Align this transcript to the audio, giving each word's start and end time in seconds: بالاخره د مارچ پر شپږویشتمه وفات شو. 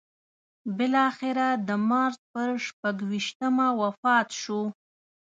بالاخره 0.77 1.47
د 1.67 1.69
مارچ 1.89 2.17
پر 2.31 2.49
شپږویشتمه 2.65 3.67
وفات 3.81 4.27
شو. 4.41 4.61